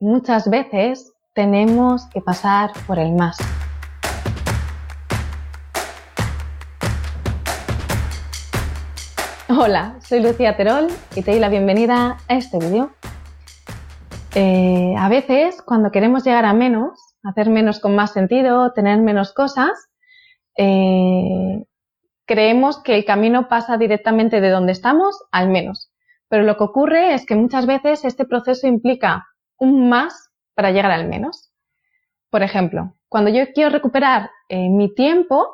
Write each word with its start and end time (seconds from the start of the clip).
muchas 0.00 0.48
veces 0.48 1.12
tenemos 1.34 2.06
que 2.06 2.22
pasar 2.22 2.70
por 2.86 2.98
el 2.98 3.12
más. 3.12 3.36
Hola, 9.50 9.96
soy 10.00 10.20
Lucía 10.20 10.56
Terol 10.56 10.86
y 11.14 11.22
te 11.22 11.32
doy 11.32 11.40
la 11.40 11.50
bienvenida 11.50 12.16
a 12.26 12.36
este 12.36 12.58
vídeo. 12.58 12.92
Eh, 14.34 14.94
a 14.96 15.10
veces, 15.10 15.60
cuando 15.60 15.90
queremos 15.90 16.24
llegar 16.24 16.46
a 16.46 16.54
menos, 16.54 16.98
hacer 17.22 17.50
menos 17.50 17.80
con 17.80 17.94
más 17.94 18.12
sentido, 18.12 18.72
tener 18.72 18.98
menos 18.98 19.34
cosas, 19.34 19.72
eh, 20.56 21.64
creemos 22.24 22.78
que 22.82 22.94
el 22.94 23.04
camino 23.04 23.48
pasa 23.48 23.76
directamente 23.76 24.40
de 24.40 24.48
donde 24.48 24.72
estamos 24.72 25.22
al 25.32 25.50
menos. 25.50 25.90
Pero 26.28 26.44
lo 26.44 26.56
que 26.56 26.64
ocurre 26.64 27.14
es 27.14 27.24
que 27.26 27.34
muchas 27.34 27.66
veces 27.66 28.04
este 28.04 28.24
proceso 28.24 28.66
implica 28.66 29.26
un 29.58 29.88
más 29.88 30.30
para 30.54 30.70
llegar 30.70 30.90
al 30.90 31.08
menos. 31.08 31.52
Por 32.30 32.42
ejemplo, 32.42 32.94
cuando 33.08 33.30
yo 33.30 33.44
quiero 33.54 33.70
recuperar 33.70 34.30
eh, 34.48 34.68
mi 34.68 34.94
tiempo, 34.94 35.46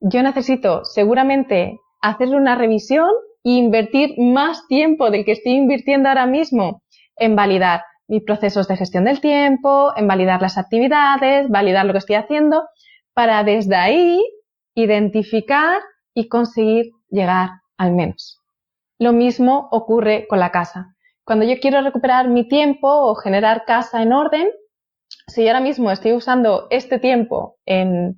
yo 0.00 0.22
necesito 0.22 0.84
seguramente 0.84 1.78
hacer 2.00 2.28
una 2.28 2.54
revisión 2.54 3.08
e 3.44 3.50
invertir 3.50 4.14
más 4.18 4.66
tiempo 4.68 5.10
del 5.10 5.24
que 5.24 5.32
estoy 5.32 5.52
invirtiendo 5.52 6.08
ahora 6.08 6.26
mismo 6.26 6.82
en 7.16 7.34
validar 7.34 7.82
mis 8.06 8.22
procesos 8.22 8.68
de 8.68 8.76
gestión 8.76 9.04
del 9.04 9.20
tiempo, 9.20 9.92
en 9.96 10.06
validar 10.06 10.40
las 10.40 10.56
actividades, 10.56 11.48
validar 11.48 11.84
lo 11.84 11.92
que 11.92 11.98
estoy 11.98 12.16
haciendo, 12.16 12.64
para 13.12 13.42
desde 13.44 13.76
ahí 13.76 14.20
identificar 14.74 15.80
y 16.14 16.28
conseguir 16.28 16.92
llegar 17.10 17.50
al 17.76 17.92
menos. 17.92 18.37
Lo 18.98 19.12
mismo 19.12 19.68
ocurre 19.70 20.26
con 20.28 20.40
la 20.40 20.50
casa. 20.50 20.94
Cuando 21.24 21.44
yo 21.44 21.60
quiero 21.60 21.82
recuperar 21.82 22.28
mi 22.28 22.48
tiempo 22.48 22.88
o 22.88 23.14
generar 23.14 23.64
casa 23.64 24.02
en 24.02 24.12
orden, 24.12 24.50
si 25.26 25.42
yo 25.42 25.48
ahora 25.48 25.60
mismo 25.60 25.90
estoy 25.90 26.12
usando 26.12 26.66
este 26.70 26.98
tiempo 26.98 27.58
en, 27.66 28.16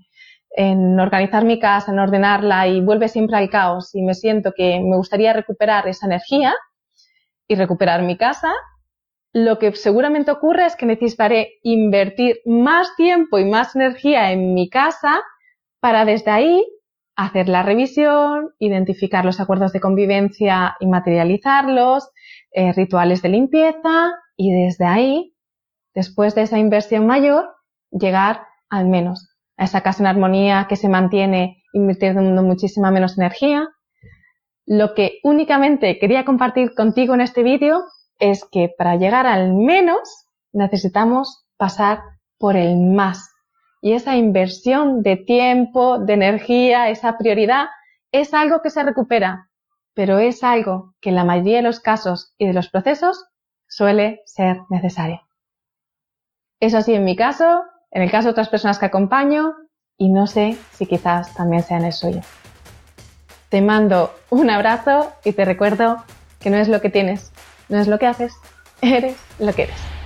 organizar 0.98 1.44
mi 1.44 1.58
casa, 1.58 1.92
en 1.92 1.98
ordenarla 1.98 2.66
y 2.66 2.80
vuelve 2.80 3.08
siempre 3.08 3.36
al 3.36 3.50
caos 3.50 3.94
y 3.94 4.02
me 4.02 4.14
siento 4.14 4.52
que 4.56 4.80
me 4.80 4.96
gustaría 4.96 5.32
recuperar 5.32 5.86
esa 5.86 6.06
energía 6.06 6.54
y 7.46 7.54
recuperar 7.54 8.02
mi 8.02 8.16
casa, 8.16 8.52
lo 9.32 9.58
que 9.58 9.72
seguramente 9.74 10.30
ocurre 10.30 10.66
es 10.66 10.76
que 10.76 10.86
necesitaré 10.86 11.54
invertir 11.62 12.40
más 12.46 12.94
tiempo 12.96 13.38
y 13.38 13.44
más 13.44 13.76
energía 13.76 14.32
en 14.32 14.54
mi 14.54 14.68
casa 14.68 15.20
para 15.80 16.04
desde 16.04 16.30
ahí 16.30 16.64
hacer 17.24 17.48
la 17.48 17.62
revisión, 17.62 18.54
identificar 18.58 19.24
los 19.24 19.40
acuerdos 19.40 19.72
de 19.72 19.80
convivencia 19.80 20.76
y 20.80 20.86
materializarlos, 20.86 22.08
eh, 22.52 22.72
rituales 22.72 23.20
de 23.20 23.28
limpieza 23.28 24.12
y 24.36 24.52
desde 24.52 24.86
ahí, 24.86 25.34
después 25.94 26.34
de 26.34 26.42
esa 26.42 26.58
inversión 26.58 27.06
mayor, 27.06 27.50
llegar 27.90 28.46
al 28.70 28.86
menos 28.86 29.36
a 29.58 29.64
esa 29.64 29.82
casa 29.82 30.02
en 30.02 30.06
armonía 30.06 30.66
que 30.66 30.76
se 30.76 30.88
mantiene 30.88 31.62
invirtiendo 31.74 32.42
muchísima 32.42 32.90
menos 32.90 33.18
energía. 33.18 33.68
Lo 34.64 34.94
que 34.94 35.18
únicamente 35.22 35.98
quería 35.98 36.24
compartir 36.24 36.74
contigo 36.74 37.12
en 37.12 37.20
este 37.20 37.42
vídeo 37.42 37.84
es 38.18 38.46
que 38.50 38.70
para 38.78 38.96
llegar 38.96 39.26
al 39.26 39.52
menos 39.54 40.26
necesitamos 40.52 41.44
pasar 41.58 42.00
por 42.38 42.56
el 42.56 42.78
más 42.78 43.29
y 43.80 43.92
esa 43.92 44.16
inversión 44.16 45.02
de 45.02 45.16
tiempo, 45.16 45.98
de 45.98 46.14
energía, 46.14 46.90
esa 46.90 47.16
prioridad, 47.16 47.66
es 48.12 48.34
algo 48.34 48.60
que 48.62 48.70
se 48.70 48.82
recupera, 48.82 49.48
pero 49.94 50.18
es 50.18 50.44
algo 50.44 50.94
que 51.00 51.10
en 51.10 51.16
la 51.16 51.24
mayoría 51.24 51.56
de 51.56 51.62
los 51.62 51.80
casos 51.80 52.34
y 52.38 52.46
de 52.46 52.52
los 52.52 52.68
procesos 52.68 53.24
suele 53.68 54.22
ser 54.26 54.58
necesario. 54.68 55.20
Eso 56.60 56.78
así 56.78 56.94
en 56.94 57.04
mi 57.04 57.16
caso, 57.16 57.64
en 57.90 58.02
el 58.02 58.10
caso 58.10 58.28
de 58.28 58.32
otras 58.32 58.48
personas 58.48 58.78
que 58.78 58.86
acompaño, 58.86 59.54
y 59.96 60.10
no 60.10 60.26
sé 60.26 60.56
si 60.72 60.86
quizás 60.86 61.34
también 61.34 61.62
sea 61.62 61.78
el 61.78 61.92
suyo. 61.92 62.20
Te 63.48 63.62
mando 63.62 64.14
un 64.30 64.48
abrazo 64.50 65.12
y 65.24 65.32
te 65.32 65.44
recuerdo 65.44 66.04
que 66.38 66.50
no 66.50 66.56
es 66.56 66.68
lo 66.68 66.80
que 66.80 66.90
tienes, 66.90 67.32
no 67.68 67.78
es 67.78 67.88
lo 67.88 67.98
que 67.98 68.06
haces, 68.06 68.34
eres 68.80 69.16
lo 69.38 69.52
que 69.52 69.64
eres. 69.64 69.99